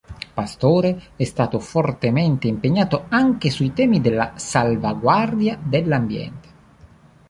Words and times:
Pastore 0.33 0.99
è 1.15 1.23
stato 1.25 1.59
fortemente 1.59 2.47
impegnato 2.47 3.05
anche 3.09 3.51
sui 3.51 3.71
temi 3.71 4.01
della 4.01 4.33
salvaguardia 4.35 5.59
dell'ambiente. 5.61 6.49